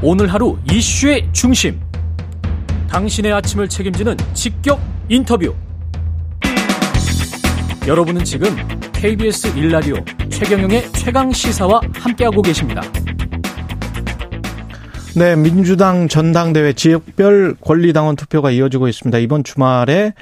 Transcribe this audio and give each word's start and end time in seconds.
오늘 0.00 0.32
하루 0.32 0.56
이슈의 0.70 1.28
중심. 1.32 1.80
당신의 2.88 3.32
아침을 3.32 3.68
책임지는 3.68 4.16
직격 4.32 4.80
인터뷰. 5.08 5.52
여러분은 7.84 8.22
지금 8.22 8.54
KBS 8.92 9.58
일라디오 9.58 9.96
최경영의 10.30 10.92
최강 10.92 11.32
시사와 11.32 11.80
함께하고 11.94 12.42
계십니다. 12.42 12.80
네, 15.16 15.34
민주당 15.34 16.06
전당대회 16.06 16.74
지역별 16.74 17.56
권리당원 17.60 18.14
투표가 18.14 18.52
이어지고 18.52 18.86
있습니다. 18.86 19.18
이번 19.18 19.42
주말에 19.42 20.12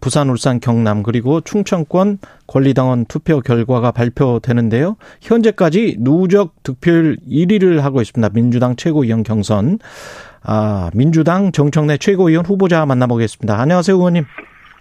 부산, 0.00 0.28
울산, 0.30 0.60
경남 0.60 1.02
그리고 1.02 1.40
충청권 1.40 2.18
권리당원 2.46 3.04
투표 3.06 3.40
결과가 3.40 3.92
발표되는데요. 3.92 4.96
현재까지 5.20 5.96
누적 6.00 6.62
득표율 6.62 7.18
1위를 7.28 7.80
하고 7.80 8.00
있습니다. 8.00 8.28
민주당 8.34 8.76
최고위원 8.76 9.22
경선. 9.22 9.78
아, 10.42 10.90
민주당 10.94 11.52
정청래 11.52 11.96
최고위원 11.98 12.46
후보자 12.46 12.86
만나보겠습니다. 12.86 13.60
안녕하세요, 13.60 13.96
의원님. 13.96 14.24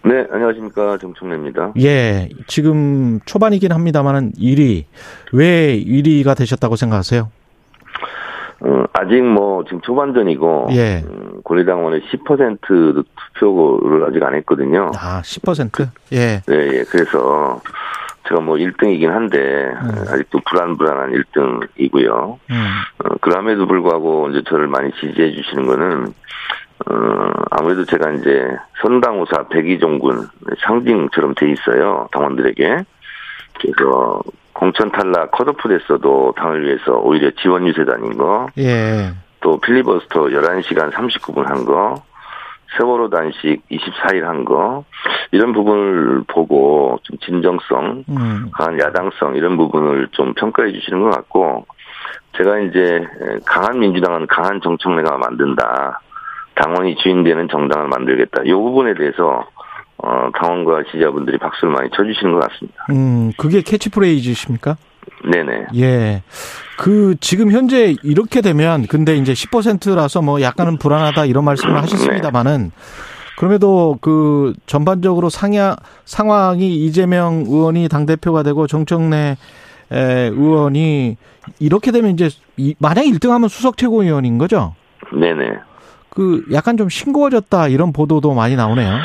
네, 0.06 0.26
안녕하십니까. 0.32 0.98
정청래입니다. 1.00 1.74
예, 1.82 2.30
지금 2.48 3.20
초반이긴 3.26 3.72
합니다만은 3.72 4.32
1위. 4.34 4.86
왜 5.34 5.78
1위가 5.78 6.38
되셨다고 6.38 6.76
생각하세요? 6.76 7.30
어, 8.62 8.84
아직 8.94 9.22
뭐 9.22 9.64
지금 9.66 9.82
초반전이고 9.82 10.70
예. 10.72 11.04
음, 11.06 11.42
권리당원의 11.44 12.02
10% 12.02 13.06
투표를 13.36 14.06
아직 14.06 14.24
안 14.24 14.34
했거든요. 14.36 14.92
아, 14.98 15.22
10%? 15.22 15.88
예. 16.14 16.42
네, 16.48 16.80
예. 16.80 16.84
그래서 16.90 17.62
제가 18.28 18.42
뭐 18.42 18.56
1등이긴 18.56 19.08
한데 19.08 19.38
음. 19.38 20.06
아직도 20.10 20.42
불안불안한 20.50 21.12
1등이고요. 21.12 22.38
음. 22.50 22.66
어, 23.04 23.16
그럼에도 23.22 23.68
불구하고 23.68 24.30
이제 24.30 24.42
저를 24.48 24.68
많이 24.68 24.92
지지해 24.94 25.32
주시는 25.32 25.68
거는 25.68 26.14
어, 26.90 27.32
아무래도 27.52 27.86
제가 27.86 28.12
이제 28.12 28.48
선당우사 28.82 29.48
백의종군 29.50 30.28
상징처럼 30.60 31.36
돼 31.36 31.52
있어요. 31.52 32.08
당원들에게. 32.12 32.84
그래서 33.60 34.22
공천 34.58 34.92
탈락 34.92 35.32
컷오프 35.32 35.70
됐어도 35.70 36.34
당을 36.36 36.66
위해서 36.66 36.94
오히려 36.94 37.30
지원 37.40 37.68
유세 37.68 37.86
다닌 37.86 38.18
거, 38.18 38.48
예. 38.58 39.14
또 39.40 39.60
필리버스터 39.60 40.26
11시간 40.26 40.92
39분 40.92 41.46
한 41.46 41.64
거, 41.64 42.02
세월호 42.76 43.10
단식 43.10 43.62
24일 43.70 44.24
한 44.24 44.46
거, 44.46 44.84
이런 45.32 45.54
부분을 45.54 46.24
보고 46.28 46.98
좀 47.04 47.18
진정성, 47.20 48.04
음. 48.10 48.50
강한 48.52 48.80
야당성, 48.80 49.36
이런 49.36 49.58
부분을 49.58 50.08
좀 50.12 50.34
평가해 50.34 50.72
주시는 50.72 51.04
것 51.04 51.12
같고, 51.12 51.68
제가 52.36 52.58
이제 52.60 53.06
강한 53.46 53.80
민주당은 53.80 54.26
강한 54.26 54.60
정청래가 54.62 55.18
만든다. 55.18 56.02
당원이 56.56 56.96
주인되는 56.96 57.48
정당을 57.50 57.88
만들겠다. 57.90 58.42
이 58.44 58.52
부분에 58.52 58.96
대해서 58.96 59.48
어, 60.04 60.30
당원과 60.40 60.84
지지자분들이 60.92 61.38
박수를 61.40 61.74
많이 61.74 61.90
쳐주시는 61.96 62.34
것 62.34 62.48
같습니다. 62.50 62.86
음, 62.92 63.32
그게 63.38 63.62
캐치프레이즈십니까? 63.62 64.78
네네. 65.32 65.68
예. 65.78 66.22
그, 66.78 67.16
지금 67.20 67.52
현재 67.52 67.96
이렇게 68.04 68.42
되면, 68.42 68.86
근데 68.88 69.16
이제 69.16 69.34
10%라서 69.34 70.22
뭐 70.22 70.42
약간은 70.42 70.78
불안하다 70.78 71.26
이런 71.26 71.44
말씀을 71.46 71.82
하셨습니다만은, 71.82 72.72
그럼에도 73.38 73.98
그 74.02 74.54
전반적으로 74.68 75.30
상야, 75.30 75.76
상황이 76.06 76.76
이재명 76.86 77.44
의원이 77.48 77.88
당대표가 77.90 78.44
되고 78.44 78.68
정청래 78.68 79.38
에, 79.92 79.98
의원이 80.28 81.18
이렇게 81.60 81.92
되면 81.92 82.12
이제, 82.12 82.30
이- 82.58 82.76
만약 82.80 83.04
1등 83.04 83.30
하면 83.30 83.48
수석 83.50 83.78
최고위원인 83.78 84.38
거죠? 84.38 84.76
네네. 85.14 85.60
그 86.10 86.44
약간 86.52 86.78
좀 86.78 86.90
싱거워졌다 86.90 87.68
이런 87.70 87.94
보도도 87.94 88.34
많이 88.34 88.56
나오네요. 88.56 88.98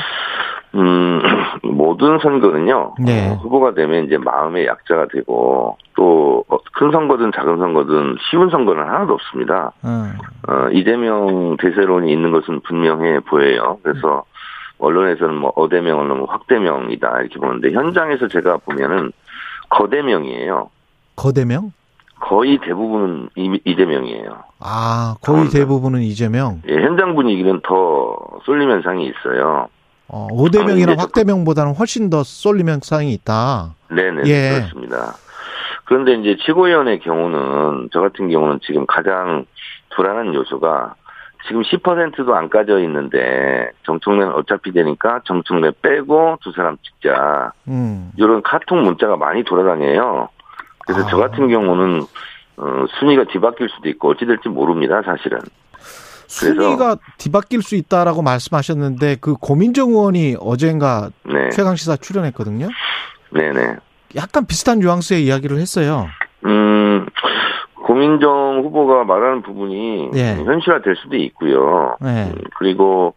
음, 0.75 1.21
모든 1.63 2.19
선거는요. 2.21 2.95
네. 3.01 3.31
어, 3.31 3.35
후보가 3.35 3.75
되면 3.75 4.05
이제 4.07 4.17
마음의 4.19 4.67
약자가 4.67 5.07
되고 5.13 5.77
또 5.95 6.33
큰 6.75 6.91
선거든 6.91 7.31
작은 7.33 7.59
선거든 7.59 8.17
쉬운 8.31 8.49
선거는 8.51 8.83
하나도 8.83 9.13
없습니다. 9.15 9.73
어. 9.83 10.11
어, 10.49 10.69
이재명 10.73 11.57
대세론이 11.59 12.11
있는 12.11 12.33
것은 12.33 12.61
분명해 12.61 13.21
보여요. 13.21 13.79
그래서 13.83 14.25
언론에서는 14.79 15.35
뭐 15.35 15.53
어대명은 15.55 16.09
너무 16.09 16.25
확대명이다 16.29 17.21
이렇게 17.21 17.39
보는데 17.39 17.71
현장에서 17.73 18.27
제가 18.29 18.57
보면은 18.59 19.13
거대명이에요. 19.69 20.71
거대명? 21.17 21.73
거의 22.21 22.59
대부분은 22.59 23.29
이- 23.37 23.61
이재명이에요. 23.65 24.31
아, 24.61 25.17
거의? 25.23 25.51
대부분은 25.51 26.01
이재명. 26.03 26.63
예, 26.69 26.75
현장 26.83 27.15
분위기는 27.15 27.61
더 27.65 28.17
쏠림 28.45 28.71
현상이 28.71 29.07
있어요. 29.07 29.69
어, 30.13 30.29
5대명이나 30.31 30.91
아, 30.99 31.03
확대명보다는 31.03 31.75
훨씬 31.75 32.11
더 32.11 32.23
쏠림 32.23 32.69
현상이 32.69 33.13
있다. 33.15 33.75
네네 33.89 34.23
예. 34.27 34.51
그렇습니다. 34.61 35.15
그런데 35.85 36.13
이제 36.15 36.37
최고위원의 36.45 37.01
경우는 37.01 37.89
저 37.93 38.01
같은 38.01 38.31
경우는 38.31 38.61
지금 38.63 38.87
가장 38.87 39.47
불안한 39.97 40.35
요소가 40.35 40.95
지금 41.49 41.63
10%도 41.63 42.35
안 42.35 42.49
까져 42.49 42.79
있는데 42.81 43.71
정청래는 43.85 44.33
어차피 44.35 44.71
되니까 44.71 45.21
정청래 45.25 45.73
빼고 45.83 46.39
두 46.43 46.53
사람 46.53 46.77
찍자 46.83 47.53
음. 47.69 48.13
이런 48.17 48.43
카톡 48.43 48.77
문자가 48.77 49.17
많이 49.17 49.43
돌아다녀요. 49.43 50.29
그래서 50.87 51.05
아. 51.05 51.07
저 51.11 51.17
같은 51.17 51.49
경우는 51.49 52.03
어, 52.59 52.85
순위가 52.99 53.25
뒤바뀔 53.25 53.69
수도 53.71 53.89
있고 53.89 54.11
어찌 54.11 54.27
될지 54.27 54.49
모릅니다 54.49 55.03
사실은. 55.03 55.41
순위가 56.33 56.97
뒤바뀔 57.19 57.63
수 57.63 57.77
있다라고 57.77 58.23
말씀하셨는데 58.23 59.17
그 59.21 59.35
고민정 59.35 59.91
의원이 59.91 60.37
어젠가 60.41 61.11
네, 61.25 61.51
최강 61.51 61.77
시사 61.77 61.97
출연했거든요. 61.97 62.69
네네. 63.31 63.77
약간 64.17 64.47
비슷한 64.47 64.79
뉘앙스의 64.79 65.25
이야기를 65.25 65.59
했어요. 65.59 66.07
음, 66.47 67.07
고민정 67.87 68.63
후보가 68.65 69.05
말하는 69.05 69.43
부분이 69.43 70.11
예. 70.15 70.35
현실화될 70.37 70.97
수도 70.97 71.17
있고요. 71.17 71.97
네. 72.01 72.31
음, 72.35 72.41
그리고 72.59 73.15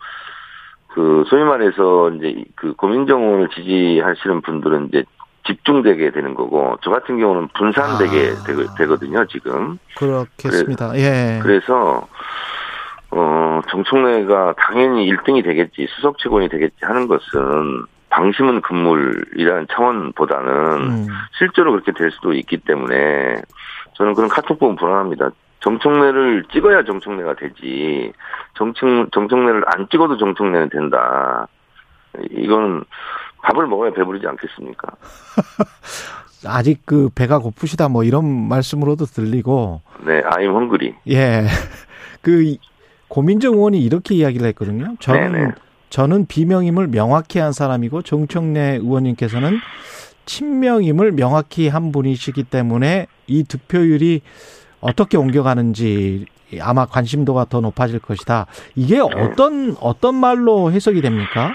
그 0.94 1.24
소위 1.30 1.44
말해서 1.44 2.12
이제 2.12 2.44
그 2.56 2.74
고민정 2.76 3.24
의원을 3.24 3.50
지지하시는 3.56 4.42
분들은 4.42 4.90
이제 4.90 5.04
집중되게 5.48 6.12
되는 6.12 6.34
거고 6.34 6.76
저 6.84 6.90
같은 6.90 7.20
경우는 7.20 7.50
분산되게 7.58 8.32
아. 8.32 8.44
되거- 8.46 8.74
되거든요 8.78 9.26
지금. 9.28 9.78
그렇겠습니다. 9.98 10.98
예. 10.98 11.40
그래서 11.44 12.08
어 13.12 13.62
정청래가 13.70 14.56
당연히 14.58 15.10
1등이 15.12 15.44
되겠지 15.44 15.88
수석 15.96 16.18
최고위 16.18 16.50
되겠지 16.50 16.76
하는 16.82 17.08
것은 17.08 17.86
방심은 18.10 18.62
금물이라는 18.62 19.68
차원보다는 19.72 20.82
음. 20.82 21.08
실제로 21.38 21.72
그렇게 21.72 21.92
될 21.92 22.12
수도 22.12 22.34
있기 22.34 22.58
때문에 22.58 23.42
저는 23.94 24.14
그런 24.14 24.30
카톡 24.30 24.60
보면 24.60 24.76
불안합니다. 24.76 25.32
정청래를 25.62 26.46
찍어야 26.52 26.84
정청래가 26.84 27.36
되지. 27.36 28.14
정청, 28.56 29.10
정청래를 29.12 29.64
안 29.68 29.88
찍어도 29.90 30.18
정청래는 30.18 30.70
된다. 30.70 31.48
이거는 32.32 32.84
밥을 33.42 33.66
먹어야 33.68 33.92
배부르지 33.92 34.28
않겠습니까? 34.28 34.88
아직 36.48 36.86
그 36.86 37.10
배가 37.16 37.40
고프시다 37.40 37.90
뭐 37.90 38.04
이런 38.04 38.26
말씀으로도 38.48 39.06
들리고 39.06 39.82
네, 40.06 40.22
I'm 40.22 40.54
hungry. 40.56 40.96
예. 41.10 41.46
그 42.22 42.44
이- 42.44 42.60
고민정 43.16 43.54
의원이 43.54 43.82
이렇게 43.82 44.14
이야기를 44.14 44.46
했거든요. 44.48 44.96
저는 45.00 45.32
네네. 45.32 45.52
저는 45.90 46.26
비명임을 46.26 46.90
명확히 46.90 47.40
한 47.40 47.54
사람이고 47.54 48.02
정청래 48.02 48.76
의원님께서는 48.82 49.58
친명임을 50.26 51.14
명확히 51.14 51.70
한 51.70 51.94
분이시기 51.94 52.44
때문에 52.44 53.08
이 53.28 53.46
득표율이 53.46 54.20
어떻게 54.82 55.16
옮겨가는지 55.16 56.26
아마 56.62 56.86
관심도가 56.86 57.46
더 57.46 57.62
높아질 57.62 58.00
것이다. 58.00 58.48
이게 58.76 59.00
어떤 59.00 59.78
어떤 59.80 60.16
말로 60.16 60.70
해석이 60.74 61.00
됩니까? 61.00 61.54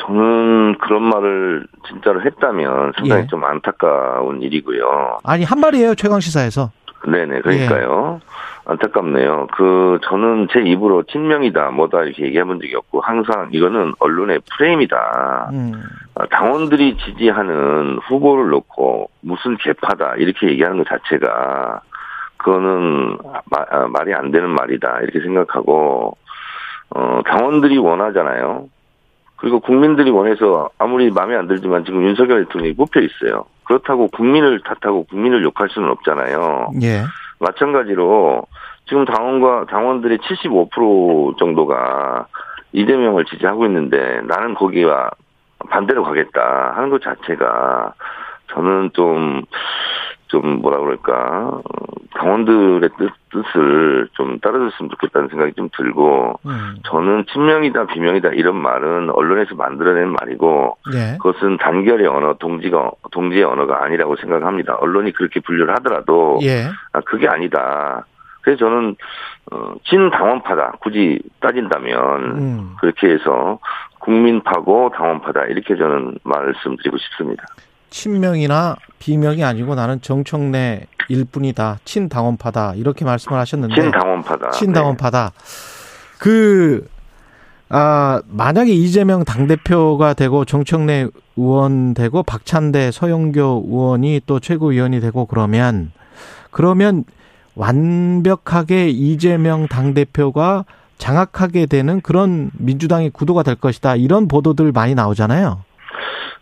저는 0.00 0.76
그런 0.76 1.04
말을 1.04 1.66
진짜로 1.88 2.22
했다면 2.22 2.92
상당히 2.98 3.22
예. 3.22 3.26
좀 3.28 3.44
안타까운 3.44 4.42
일이고요. 4.42 5.20
아니 5.24 5.44
한 5.44 5.58
말이에요 5.58 5.94
최강 5.94 6.20
시사에서. 6.20 6.70
네네, 7.06 7.40
그러니까요. 7.40 8.20
안타깝네요. 8.66 9.46
그, 9.52 9.98
저는 10.02 10.48
제 10.52 10.60
입으로 10.60 11.02
친명이다, 11.04 11.70
뭐다, 11.70 12.02
이렇게 12.04 12.24
얘기해 12.26 12.44
본 12.44 12.60
적이 12.60 12.74
없고, 12.76 13.00
항상 13.00 13.48
이거는 13.50 13.94
언론의 13.98 14.40
프레임이다. 14.56 15.50
음. 15.52 15.72
아, 16.14 16.26
당원들이 16.26 16.96
지지하는 16.98 17.98
후보를 18.06 18.48
놓고 18.50 19.10
무슨 19.22 19.56
개파다, 19.56 20.16
이렇게 20.16 20.48
얘기하는 20.48 20.78
것 20.78 20.86
자체가, 20.88 21.80
그거는 22.36 23.16
마- 23.50 23.64
아, 23.70 23.86
말이 23.88 24.12
안 24.12 24.30
되는 24.30 24.50
말이다, 24.50 25.00
이렇게 25.02 25.20
생각하고, 25.20 26.16
어, 26.90 27.20
당원들이 27.24 27.78
원하잖아요. 27.78 28.66
그리고 29.36 29.60
국민들이 29.60 30.10
원해서 30.10 30.68
아무리 30.78 31.10
마음에 31.10 31.36
안 31.36 31.46
들지만 31.46 31.84
지금 31.84 32.02
윤석열 32.02 32.44
대통령이 32.44 32.74
뽑혀 32.74 33.00
있어요. 33.00 33.44
그렇다고 33.68 34.08
국민을 34.08 34.60
탓하고 34.62 35.04
국민을 35.04 35.42
욕할 35.44 35.68
수는 35.68 35.90
없잖아요. 35.90 36.72
예. 36.82 37.02
마찬가지로 37.38 38.42
지금 38.86 39.04
당원과 39.04 39.66
당원들의 39.66 40.18
75% 40.18 41.38
정도가 41.38 42.26
이재명을 42.72 43.26
지지하고 43.26 43.66
있는데 43.66 44.22
나는 44.24 44.54
거기와 44.54 45.10
반대로 45.70 46.02
가겠다 46.02 46.72
하는 46.74 46.88
것 46.88 47.02
자체가 47.02 47.92
저는 48.54 48.90
좀, 48.94 49.42
좀 50.28 50.60
뭐라 50.60 50.78
그럴까, 50.78 51.62
당원들의 52.14 52.88
뜻, 52.98 53.10
뜻을 53.30 54.08
좀 54.12 54.38
따라줬으면 54.40 54.90
좋겠다는 54.90 55.28
생각이 55.28 55.52
좀 55.54 55.68
들고, 55.76 56.38
음. 56.46 56.76
저는 56.84 57.26
친명이다, 57.32 57.86
비명이다 57.86 58.30
이런 58.30 58.56
말은 58.56 59.10
언론에서 59.10 59.54
만들어낸 59.54 60.08
말이고, 60.10 60.78
예. 60.94 61.16
그것은 61.18 61.58
단결의 61.58 62.06
언어, 62.06 62.34
동지가, 62.34 62.90
동지의 63.10 63.44
언어가 63.44 63.84
아니라고 63.84 64.16
생각합니다. 64.16 64.76
언론이 64.76 65.12
그렇게 65.12 65.40
분류를 65.40 65.74
하더라도, 65.76 66.38
예. 66.42 66.64
아, 66.92 67.00
그게 67.00 67.28
아니다. 67.28 68.04
그래서 68.42 68.58
저는, 68.60 68.96
어, 69.52 69.74
친당원파다. 69.84 70.72
굳이 70.80 71.20
따진다면, 71.40 72.24
음. 72.38 72.76
그렇게 72.80 73.08
해서 73.10 73.58
국민파고 74.00 74.90
당원파다. 74.94 75.44
이렇게 75.46 75.76
저는 75.76 76.18
말씀드리고 76.22 76.96
싶습니다. 76.98 77.44
친명이나 77.90 78.76
비명이 78.98 79.44
아니고 79.44 79.74
나는 79.74 80.00
정청래 80.00 80.86
일 81.08 81.24
뿐이다. 81.24 81.78
친당원파다. 81.84 82.74
이렇게 82.74 83.04
말씀을 83.04 83.38
하셨는데. 83.38 83.74
친당원파다. 83.74 84.50
친당원파다. 84.50 85.32
그, 86.18 86.88
아, 87.70 88.20
만약에 88.28 88.72
이재명 88.72 89.24
당대표가 89.24 90.14
되고 90.14 90.44
정청래 90.44 91.06
의원 91.36 91.94
되고 91.94 92.22
박찬대 92.22 92.90
서영교 92.90 93.66
의원이 93.68 94.22
또 94.26 94.40
최고위원이 94.40 95.00
되고 95.00 95.26
그러면, 95.26 95.92
그러면 96.50 97.04
완벽하게 97.54 98.88
이재명 98.88 99.66
당대표가 99.68 100.64
장악하게 100.98 101.66
되는 101.66 102.00
그런 102.00 102.50
민주당의 102.54 103.10
구도가 103.10 103.42
될 103.42 103.54
것이다. 103.54 103.96
이런 103.96 104.28
보도들 104.28 104.72
많이 104.72 104.94
나오잖아요. 104.94 105.62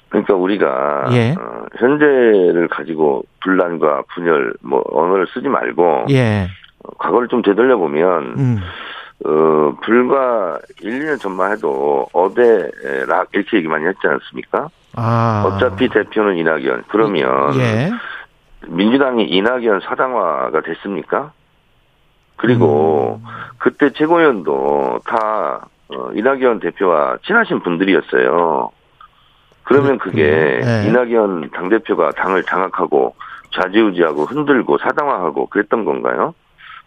그러니까 0.09 0.35
우리가 0.35 1.07
예. 1.13 1.35
어, 1.39 1.67
현재를 1.79 2.69
가지고 2.69 3.25
분란과 3.43 4.05
분열 4.15 4.55
뭐 4.61 4.83
언어를 4.91 5.27
쓰지 5.33 5.49
말고 5.49 6.07
예. 6.11 6.49
어, 6.85 6.91
과거를 6.99 7.29
좀 7.29 7.43
되돌려 7.43 7.77
보면 7.77 8.35
음. 8.39 8.59
어 9.25 9.75
불과 9.83 10.59
1, 10.81 11.01
2년 11.01 11.19
전만 11.19 11.53
해도 11.53 12.07
어대락 12.13 13.29
이렇게 13.33 13.57
얘기 13.57 13.67
많이 13.67 13.87
했지 13.87 14.07
않습니까? 14.07 14.69
아. 14.95 15.45
어차피 15.47 15.89
대표는 15.89 16.37
이낙연. 16.37 16.85
그러면 16.89 17.55
예. 17.59 17.91
민주당이 18.69 19.25
이낙연 19.25 19.81
사당화가 19.81 20.61
됐습니까? 20.63 21.33
그리고 22.37 23.21
음. 23.23 23.29
그때 23.59 23.91
최고위원도 23.91 25.01
다 25.07 25.67
어, 25.89 26.11
이낙연 26.15 26.61
대표와 26.61 27.19
친하신 27.25 27.61
분들이었어요. 27.61 28.71
그러면 29.67 29.99
그게. 29.99 30.61
네. 30.65 30.87
이낙연 30.87 31.51
당대표가 31.51 32.13
당을 32.13 32.45
장악하고 32.45 33.15
좌지우지하고 33.53 34.25
흔들고 34.25 34.79
사당화하고 34.79 35.47
그랬던 35.47 35.85
건가요? 35.85 36.35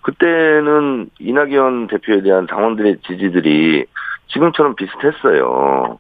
그때는 0.02 1.10
이낙연 1.20 1.88
대표에 1.88 2.22
대한 2.22 2.48
당원들의 2.48 3.00
지지들이 3.06 3.86
지금처럼 4.28 4.76
비슷했어요. 4.76 6.00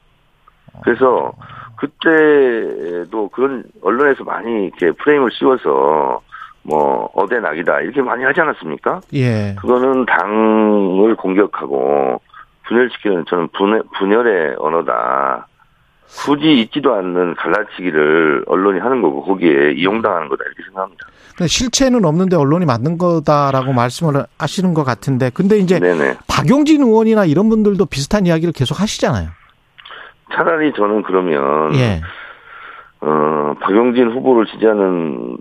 그래서 0.83 1.33
그때도 1.75 3.29
그런 3.29 3.63
언론에서 3.81 4.23
많이 4.23 4.67
이렇게 4.67 4.91
프레임을 4.91 5.31
씌워서 5.31 6.21
뭐 6.63 7.09
어대 7.13 7.39
낙이다 7.39 7.81
이렇게 7.81 8.01
많이 8.01 8.23
하지 8.23 8.39
않았습니까? 8.39 9.01
예. 9.15 9.55
그거는 9.59 10.05
당을 10.05 11.15
공격하고 11.15 12.21
분열시키는 12.67 13.25
저는 13.27 13.49
분열, 13.49 13.83
분열의 13.97 14.55
언어다. 14.59 15.48
굳이 16.17 16.61
있지도 16.61 16.93
않는 16.95 17.35
갈라치기를 17.35 18.45
언론이 18.47 18.79
하는 18.79 19.01
거고 19.01 19.23
거기에 19.23 19.71
이용당하는 19.73 20.27
거다 20.29 20.43
이렇게 20.45 20.63
생각합니다. 20.63 21.07
근데 21.37 21.47
실체는 21.47 22.03
없는데 22.03 22.35
언론이 22.35 22.65
만든 22.65 22.97
거다라고 22.97 23.73
말씀을 23.73 24.25
하시는 24.37 24.73
것 24.73 24.83
같은데 24.83 25.29
근데 25.33 25.57
이제 25.57 25.79
네네. 25.79 26.17
박용진 26.27 26.81
의원이나 26.81 27.25
이런 27.25 27.49
분들도 27.49 27.85
비슷한 27.85 28.25
이야기를 28.25 28.53
계속 28.53 28.81
하시잖아요. 28.81 29.29
차라리 30.33 30.73
저는 30.73 31.03
그러면 31.03 31.73
예. 31.75 32.01
어, 33.01 33.55
박용진 33.61 34.09
후보를 34.11 34.45
지지하는 34.47 35.37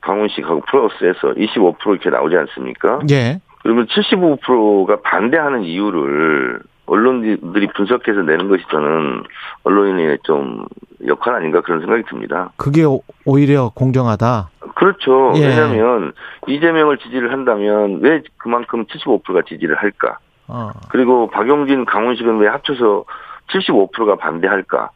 강훈식하고 0.00 0.62
플러스에서 0.68 1.34
25% 1.34 1.76
이렇게 1.86 2.10
나오지 2.10 2.36
않습니까? 2.36 3.00
예. 3.10 3.40
그러면 3.62 3.86
75%가 3.86 5.00
반대하는 5.02 5.62
이유를 5.62 6.60
언론들이 6.92 7.68
분석해서 7.74 8.20
내는 8.20 8.48
것이 8.48 8.62
저는 8.70 9.22
언론인의 9.64 10.18
좀 10.24 10.66
역할 11.06 11.34
아닌가 11.34 11.62
그런 11.62 11.80
생각이 11.80 12.02
듭니다. 12.04 12.52
그게 12.56 12.84
오- 12.84 13.02
오히려 13.24 13.70
공정하다. 13.74 14.50
그렇죠. 14.74 15.32
예. 15.36 15.46
왜냐하면 15.46 16.12
이재명을 16.46 16.98
지지를 16.98 17.32
한다면 17.32 18.00
왜 18.02 18.22
그만큼 18.36 18.84
75%가 18.84 19.40
지지를 19.48 19.76
할까? 19.76 20.18
어. 20.48 20.70
그리고 20.90 21.30
박용진, 21.30 21.86
강훈식은 21.86 22.38
왜 22.38 22.48
합쳐서 22.48 23.04
75%가 23.50 24.16
반대할까? 24.16 24.90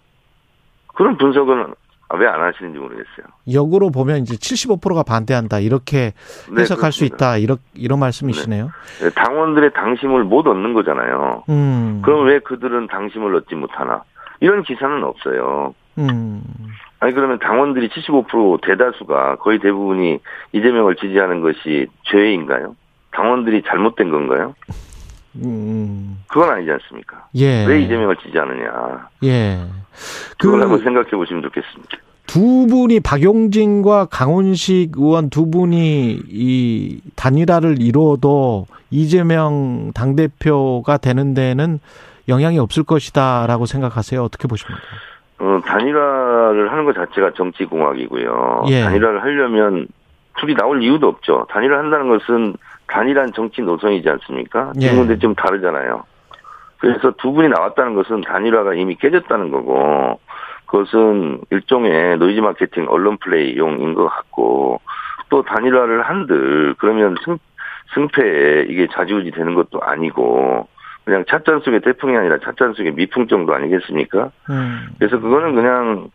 그런 0.94 1.16
분석은 1.16 1.74
왜 2.14 2.26
안 2.26 2.40
하시는지 2.40 2.78
모르겠어요. 2.78 3.26
역으로 3.52 3.90
보면 3.90 4.18
이제 4.18 4.36
75%가 4.36 5.02
반대한다. 5.02 5.58
이렇게 5.58 6.12
네, 6.54 6.62
해석할 6.62 6.92
수 6.92 7.00
그렇습니다. 7.00 7.16
있다. 7.16 7.36
이런 7.38 7.58
이런 7.74 7.98
말씀이시네요. 7.98 8.70
당원들의 9.14 9.72
당심을 9.72 10.24
못 10.24 10.46
얻는 10.46 10.72
거잖아요. 10.74 11.42
음. 11.48 12.02
그럼 12.04 12.26
왜 12.26 12.38
그들은 12.38 12.86
당심을 12.86 13.34
얻지 13.34 13.54
못하나? 13.56 14.02
이런 14.40 14.62
기사는 14.62 15.02
없어요. 15.02 15.74
음. 15.98 16.42
아니 17.00 17.12
그러면 17.12 17.38
당원들이 17.40 17.88
75% 17.88 18.60
대다수가 18.62 19.36
거의 19.36 19.58
대부분이 19.58 20.20
이재명을 20.52 20.96
지지하는 20.96 21.40
것이 21.40 21.88
죄인가요? 22.04 22.76
당원들이 23.12 23.62
잘못된 23.66 24.10
건가요? 24.10 24.54
음. 25.44 26.18
그건 26.28 26.50
아니지 26.50 26.70
않습니까? 26.72 27.28
예. 27.36 27.66
왜 27.66 27.80
이재명을 27.82 28.16
지지하느냐? 28.16 29.08
예. 29.24 29.58
그걸 30.38 30.62
한번 30.62 30.78
그 30.78 30.84
생각해 30.84 31.10
보시면 31.10 31.42
좋겠습니다. 31.42 31.98
두 32.26 32.66
분이 32.68 33.00
박용진과 33.00 34.06
강훈식 34.06 34.92
의원 34.96 35.30
두 35.30 35.50
분이 35.50 36.20
이 36.28 37.00
단일화를 37.14 37.80
이루어도 37.80 38.66
이재명 38.90 39.92
당대표가 39.94 40.98
되는 40.98 41.34
데는 41.34 41.78
영향이 42.28 42.58
없을 42.58 42.82
것이다라고 42.82 43.66
생각하세요. 43.66 44.22
어떻게 44.22 44.48
보십니까? 44.48 44.80
어, 45.38 45.60
단일화를 45.64 46.72
하는 46.72 46.84
것 46.84 46.94
자체가 46.94 47.32
정치공학이고요. 47.36 48.64
예. 48.68 48.82
단일화를 48.82 49.22
하려면 49.22 49.86
둘이 50.38 50.54
나올 50.54 50.82
이유도 50.82 51.06
없죠. 51.08 51.46
단일화 51.50 51.78
한다는 51.78 52.08
것은 52.08 52.56
단일한 52.88 53.32
정치 53.32 53.62
노선이지 53.62 54.08
않습니까? 54.08 54.72
예. 54.76 54.80
지금 54.80 55.06
근데 55.06 55.18
좀 55.18 55.34
다르잖아요. 55.34 56.04
그래서 56.78 57.12
두 57.18 57.32
분이 57.32 57.48
나왔다는 57.48 57.94
것은 57.94 58.20
단일화가 58.22 58.74
이미 58.74 58.96
깨졌다는 58.96 59.50
거고, 59.50 60.20
그것은 60.66 61.40
일종의 61.50 62.18
노이즈 62.18 62.40
마케팅 62.40 62.86
언론 62.88 63.16
플레이용인 63.18 63.94
것 63.94 64.06
같고, 64.08 64.80
또 65.28 65.42
단일화를 65.42 66.02
한들, 66.02 66.74
그러면 66.78 67.16
승, 67.24 67.38
승패에 67.94 68.66
이게 68.68 68.86
좌지우지 68.92 69.30
되는 69.32 69.54
것도 69.54 69.80
아니고, 69.82 70.68
그냥 71.04 71.24
찻잔 71.28 71.60
속의 71.60 71.80
태풍이 71.80 72.16
아니라 72.16 72.38
찻잔 72.38 72.74
속의 72.74 72.92
미풍 72.94 73.28
정도 73.28 73.54
아니겠습니까? 73.54 74.30
음. 74.50 74.88
그래서 74.98 75.20
그거는 75.20 75.54
그냥 75.54 76.10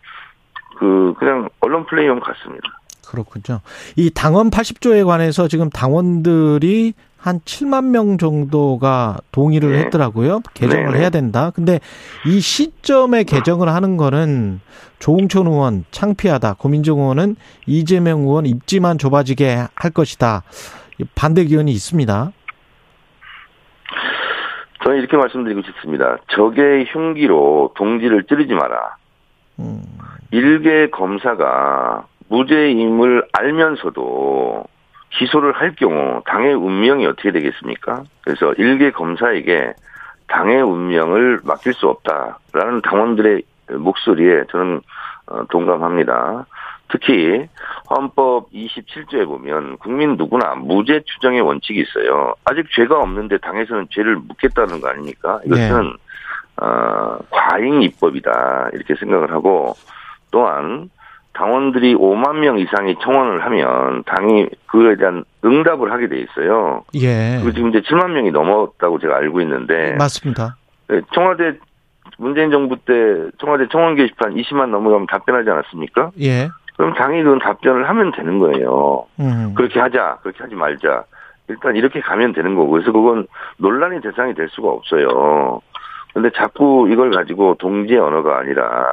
그 0.77 1.13
그냥 1.17 1.47
언론 1.61 1.85
플레이용 1.85 2.19
같습니다. 2.19 2.80
그렇군요. 3.07 3.61
이 3.95 4.09
당원 4.09 4.49
80조에 4.49 5.05
관해서 5.05 5.47
지금 5.47 5.69
당원들이 5.69 6.93
한 7.17 7.39
7만 7.41 7.85
명 7.91 8.17
정도가 8.17 9.19
동의를 9.31 9.73
네. 9.73 9.79
했더라고요. 9.79 10.41
개정을 10.55 10.85
네, 10.85 10.91
네. 10.91 10.99
해야 10.99 11.09
된다. 11.11 11.51
근데 11.53 11.79
이 12.25 12.39
시점에 12.39 13.23
개정을 13.23 13.69
하는 13.69 13.95
거는 13.95 14.59
조홍천 14.97 15.45
의원 15.45 15.85
창피하다. 15.91 16.55
고민정 16.55 16.99
의원은 16.99 17.35
이재명 17.67 18.21
의원 18.21 18.47
입지만 18.47 18.97
좁아지게 18.97 19.67
할 19.75 19.91
것이다. 19.91 20.41
반대 21.13 21.41
의견이 21.41 21.71
있습니다. 21.71 22.31
저는 24.83 24.97
이렇게 24.97 25.15
말씀드리고 25.15 25.61
싶습니다. 25.61 26.17
적의 26.35 26.85
흉기로 26.91 27.73
동지를 27.75 28.23
찌르지 28.23 28.53
마라. 28.53 28.95
음, 29.59 29.83
일개 30.31 30.89
검사가 30.89 32.07
무죄임을 32.31 33.27
알면서도 33.33 34.63
기소를 35.09 35.51
할 35.51 35.75
경우 35.75 36.21
당의 36.25 36.53
운명이 36.53 37.05
어떻게 37.05 37.31
되겠습니까? 37.31 38.03
그래서 38.21 38.53
일개 38.53 38.91
검사에게 38.91 39.73
당의 40.27 40.61
운명을 40.61 41.41
맡길 41.43 41.73
수 41.73 41.89
없다라는 41.89 42.81
당원들의 42.83 43.43
목소리에 43.71 44.45
저는 44.49 44.81
어, 45.27 45.43
동감합니다. 45.49 46.45
특히 46.89 47.47
헌법 47.89 48.49
27조에 48.51 49.25
보면 49.25 49.77
국민 49.77 50.15
누구나 50.15 50.55
무죄 50.55 51.01
추정의 51.05 51.41
원칙이 51.41 51.81
있어요. 51.81 52.33
아직 52.45 52.65
죄가 52.73 52.97
없는데 52.97 53.39
당에서는 53.39 53.87
죄를 53.91 54.15
묻겠다는 54.15 54.79
거 54.79 54.89
아닙니까? 54.89 55.41
이것은 55.45 55.83
네. 55.83 56.65
어, 56.65 57.17
과잉 57.29 57.81
입법이다 57.81 58.69
이렇게 58.73 58.95
생각을 58.95 59.31
하고 59.31 59.73
또한 60.31 60.89
당원들이 61.33 61.95
5만 61.95 62.39
명 62.39 62.59
이상이 62.59 62.95
청원을 63.01 63.43
하면 63.45 64.03
당이 64.05 64.47
그에 64.67 64.95
대한 64.95 65.23
응답을 65.43 65.91
하게 65.91 66.07
돼 66.07 66.19
있어요. 66.19 66.83
예. 66.95 67.37
그리고 67.37 67.51
지금 67.53 67.69
이제 67.69 67.81
7만 67.81 68.11
명이 68.11 68.31
넘었다고 68.31 68.99
제가 68.99 69.15
알고 69.17 69.41
있는데 69.41 69.95
맞습니다. 69.97 70.57
네, 70.87 71.01
청와대 71.13 71.53
문재인 72.17 72.51
정부 72.51 72.75
때 72.75 72.93
청와대 73.39 73.67
청원 73.71 73.95
게시판 73.95 74.35
20만 74.35 74.69
넘어가면 74.69 75.07
답변하지 75.07 75.49
않았습니까? 75.49 76.11
예. 76.21 76.49
그럼 76.75 76.93
당이 76.95 77.23
그건 77.23 77.39
답변을 77.39 77.87
하면 77.87 78.11
되는 78.11 78.39
거예요. 78.39 79.05
음. 79.19 79.53
그렇게 79.55 79.79
하자, 79.79 80.17
그렇게 80.21 80.43
하지 80.43 80.55
말자. 80.55 81.03
일단 81.47 81.75
이렇게 81.75 82.01
가면 82.01 82.33
되는 82.33 82.55
거고 82.55 82.71
그래서 82.71 82.91
그건 82.91 83.27
논란의 83.57 84.01
대상이 84.01 84.33
될 84.33 84.47
수가 84.49 84.69
없어요. 84.69 85.61
근데 86.13 86.29
자꾸 86.35 86.87
이걸 86.91 87.11
가지고 87.11 87.55
동지의 87.55 87.99
언어가 87.99 88.39
아니라 88.39 88.85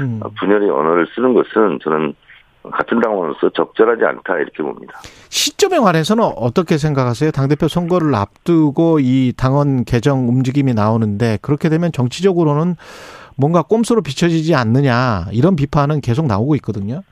음. 0.00 0.20
분열의 0.38 0.70
언어를 0.70 1.06
쓰는 1.14 1.34
것은 1.34 1.78
저는 1.82 2.14
같은 2.72 3.00
당원으로서 3.00 3.50
적절하지 3.50 4.04
않다 4.04 4.36
이렇게 4.38 4.62
봅니다. 4.62 4.98
시점에 5.28 5.78
관해서는 5.78 6.22
어떻게 6.36 6.78
생각하세요? 6.78 7.32
당대표 7.32 7.66
선거를 7.66 8.14
앞두고 8.14 9.00
이 9.00 9.32
당원 9.36 9.84
개정 9.84 10.28
움직임이 10.28 10.72
나오는데 10.72 11.38
그렇게 11.42 11.68
되면 11.68 11.90
정치적으로는 11.92 12.76
뭔가 13.36 13.62
꼼수로 13.62 14.02
비춰지지 14.02 14.54
않느냐 14.54 15.26
이런 15.32 15.56
비판은 15.56 16.00
계속 16.02 16.26
나오고 16.26 16.54
있거든요. 16.56 17.02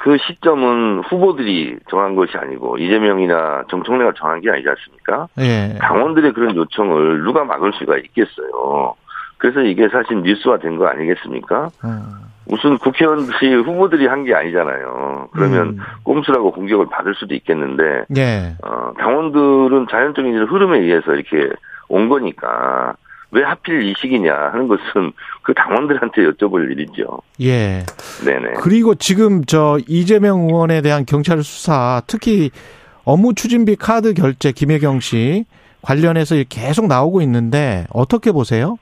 그 0.00 0.16
시점은 0.26 1.02
후보들이 1.08 1.78
정한 1.90 2.14
것이 2.14 2.32
아니고 2.36 2.76
이재명이나 2.78 3.64
정청래가 3.70 4.12
정한 4.16 4.40
게 4.40 4.50
아니지 4.50 4.68
않습니까? 4.68 5.28
예. 5.38 5.76
당원들의 5.80 6.34
그런 6.34 6.54
요청을 6.54 7.22
누가 7.24 7.44
막을 7.44 7.72
수가 7.78 7.96
있겠어요. 7.98 8.94
그래서 9.38 9.60
이게 9.62 9.88
사실 9.88 10.22
뉴스화 10.22 10.58
된 10.58 10.76
거 10.76 10.86
아니겠습니까? 10.86 11.70
음. 11.84 12.27
무슨 12.48 12.78
국회의원들이 12.78 13.54
후보들이 13.56 14.06
한 14.06 14.24
게 14.24 14.34
아니잖아요. 14.34 15.28
그러면 15.32 15.66
음. 15.68 15.78
꼼수라고 16.02 16.52
공격을 16.52 16.86
받을 16.86 17.14
수도 17.14 17.34
있겠는데, 17.34 18.04
예. 18.16 18.56
어, 18.62 18.92
당원들은 18.98 19.86
자연적인 19.90 20.44
흐름에 20.46 20.78
의해서 20.80 21.12
이렇게 21.14 21.54
온 21.88 22.08
거니까 22.08 22.94
왜 23.30 23.42
하필 23.42 23.82
이 23.82 23.94
시기냐 23.98 24.34
하는 24.52 24.68
것은 24.68 25.12
그 25.42 25.52
당원들한테 25.54 26.22
여쭤볼 26.22 26.70
일이죠. 26.70 27.20
예. 27.42 27.84
네네. 28.24 28.54
그리고 28.60 28.94
지금 28.94 29.44
저 29.44 29.78
이재명 29.86 30.40
의원에 30.48 30.80
대한 30.80 31.04
경찰 31.06 31.42
수사, 31.42 32.02
특히 32.06 32.50
업무 33.04 33.34
추진비 33.34 33.76
카드 33.76 34.14
결제 34.14 34.52
김혜경 34.52 35.00
씨 35.00 35.44
관련해서 35.82 36.34
계속 36.48 36.86
나오고 36.88 37.22
있는데 37.22 37.86
어떻게 37.92 38.32
보세요? 38.32 38.76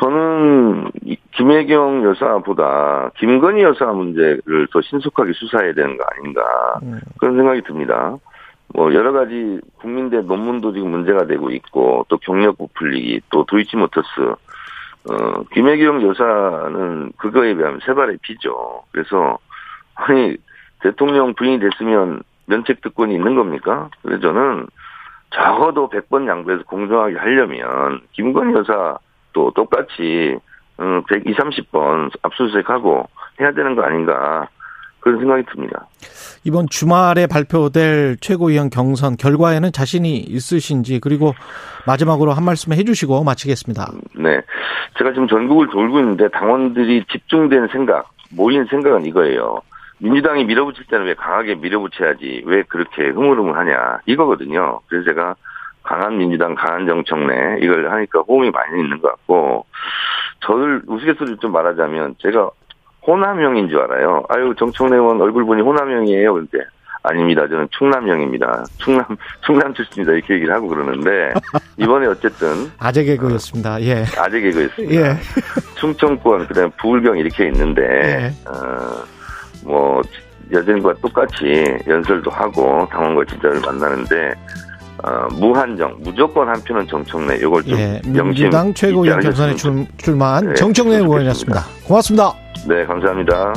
저는 0.00 0.90
김혜경 1.32 2.04
여사보다 2.04 3.10
김건희 3.16 3.62
여사 3.62 3.86
문제를 3.86 4.66
더 4.72 4.80
신속하게 4.80 5.32
수사해야 5.34 5.72
되는 5.72 5.96
거 5.96 6.04
아닌가 6.12 6.42
음. 6.82 7.00
그런 7.18 7.36
생각이 7.36 7.62
듭니다. 7.62 8.16
뭐 8.74 8.92
여러 8.92 9.12
가지 9.12 9.60
국민대 9.78 10.22
논문도 10.22 10.72
지금 10.72 10.90
문제가 10.90 11.26
되고 11.26 11.50
있고 11.50 12.06
또 12.08 12.16
경력 12.18 12.58
부풀리기 12.58 13.20
또 13.30 13.44
도이치 13.44 13.76
모터스 13.76 14.06
어 15.10 15.42
김혜경 15.52 16.02
여사는 16.02 17.12
그거에 17.18 17.54
비하면 17.54 17.80
세 17.84 17.94
발의 17.94 18.18
피죠. 18.22 18.82
그래서 18.90 19.38
아니 19.94 20.36
대통령 20.80 21.34
부인이 21.34 21.60
됐으면 21.60 22.22
면책 22.46 22.80
특권이 22.80 23.14
있는 23.14 23.36
겁니까? 23.36 23.90
그래서 24.02 24.22
저는 24.22 24.66
적어도 25.30 25.88
100번 25.88 26.26
양보해서 26.28 26.64
공정하게 26.64 27.16
하려면 27.16 28.00
김건희 28.12 28.54
여사 28.54 28.98
또 29.34 29.50
똑같이 29.54 30.38
120, 30.78 31.36
30번 31.36 32.10
압수수색하고 32.22 33.06
해야 33.40 33.52
되는 33.52 33.76
거 33.76 33.82
아닌가 33.82 34.48
그런 35.00 35.18
생각이 35.18 35.42
듭니다. 35.52 35.86
이번 36.44 36.66
주말에 36.68 37.26
발표될 37.26 38.16
최고위원 38.20 38.70
경선 38.70 39.18
결과에는 39.18 39.70
자신이 39.70 40.16
있으신지 40.16 40.98
그리고 40.98 41.34
마지막으로 41.86 42.32
한 42.32 42.44
말씀 42.44 42.72
해주시고 42.72 43.22
마치겠습니다. 43.22 43.92
네, 44.16 44.40
제가 44.96 45.12
지금 45.12 45.28
전국을 45.28 45.68
돌고 45.68 46.00
있는데 46.00 46.28
당원들이 46.28 47.04
집중된 47.12 47.68
생각, 47.70 48.10
모인 48.30 48.64
생각은 48.64 49.04
이거예요. 49.04 49.60
민주당이 49.98 50.44
밀어붙일 50.44 50.86
때는 50.86 51.06
왜 51.06 51.14
강하게 51.14 51.54
밀어붙여야지 51.54 52.42
왜 52.46 52.62
그렇게 52.62 53.08
흐물흐물하냐 53.08 54.00
이거거든요. 54.06 54.80
그래서 54.86 55.04
제가 55.04 55.34
강한 55.84 56.16
민주당, 56.18 56.54
강한 56.54 56.86
정청래 56.86 57.58
이걸 57.60 57.90
하니까 57.90 58.20
호응이 58.20 58.50
많이 58.50 58.80
있는 58.80 59.00
것 59.00 59.08
같고 59.10 59.66
저를 60.40 60.82
우스갯소리를 60.86 61.38
좀 61.38 61.52
말하자면 61.52 62.16
제가 62.18 62.50
호남형인 63.06 63.68
줄 63.68 63.80
알아요. 63.80 64.24
아유 64.30 64.54
정청래 64.58 64.96
의원 64.96 65.20
얼굴 65.20 65.44
보니 65.44 65.62
호남형이에요. 65.62 66.32
그런데 66.32 66.58
아닙니다. 67.02 67.46
저는 67.46 67.68
충남형입니다. 67.70 68.64
충남 68.78 69.04
충남 69.44 69.74
출신입니다. 69.74 70.16
이렇게 70.16 70.34
얘기를 70.34 70.54
하고 70.54 70.68
그러는데 70.68 71.34
이번에 71.76 72.06
어쨌든 72.06 72.70
아재 72.78 73.04
개그였습니다. 73.04 73.82
예. 73.82 74.04
아재 74.18 74.40
개그였습니다. 74.40 74.94
예. 74.94 75.16
충청권 75.76 76.46
그다음에 76.48 76.70
부울경 76.80 77.18
이렇게 77.18 77.46
있는데 77.48 77.82
예. 77.82 78.30
어뭐 79.66 80.00
여전과 80.50 80.94
똑같이 81.02 81.64
연설도 81.86 82.30
하고 82.30 82.86
당원과 82.90 83.24
진짜를 83.26 83.60
만나는데 83.60 84.32
어, 85.06 85.28
무한정 85.34 85.96
무조건 86.00 86.48
한 86.48 86.58
표는 86.62 86.86
정청래 86.86 87.36
이걸 87.36 87.62
좀 87.62 87.78
예, 87.78 88.00
민주당 88.06 88.72
최고위원 88.72 89.20
경선에 89.20 89.54
출, 89.54 90.16
마한 90.16 90.48
네, 90.48 90.54
정청래 90.54 90.96
의원이었습니다. 90.96 91.62
고맙습니다. 91.86 92.32
네 92.66 92.84
감사합니다. 92.86 93.52